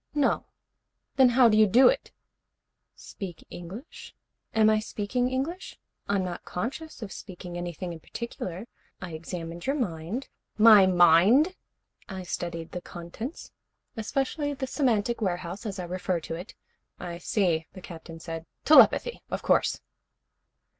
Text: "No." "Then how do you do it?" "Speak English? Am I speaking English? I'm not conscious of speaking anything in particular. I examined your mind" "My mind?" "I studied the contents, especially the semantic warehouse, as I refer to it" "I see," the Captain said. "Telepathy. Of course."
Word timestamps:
"No." 0.15 0.45
"Then 1.15 1.29
how 1.29 1.47
do 1.47 1.55
you 1.55 1.67
do 1.67 1.87
it?" 1.87 2.11
"Speak 2.95 3.45
English? 3.51 4.15
Am 4.51 4.67
I 4.67 4.79
speaking 4.79 5.29
English? 5.29 5.77
I'm 6.09 6.23
not 6.23 6.43
conscious 6.43 7.03
of 7.03 7.11
speaking 7.11 7.55
anything 7.55 7.93
in 7.93 7.99
particular. 7.99 8.65
I 8.99 9.11
examined 9.11 9.67
your 9.67 9.75
mind" 9.75 10.27
"My 10.71 10.87
mind?" 10.87 11.55
"I 12.09 12.23
studied 12.23 12.71
the 12.71 12.81
contents, 12.81 13.51
especially 13.95 14.55
the 14.55 14.65
semantic 14.65 15.21
warehouse, 15.21 15.67
as 15.67 15.77
I 15.77 15.83
refer 15.83 16.19
to 16.21 16.33
it" 16.33 16.55
"I 17.09 17.19
see," 17.19 17.67
the 17.73 17.81
Captain 17.81 18.19
said. 18.19 18.47
"Telepathy. 18.65 19.21
Of 19.29 19.43
course." 19.43 19.81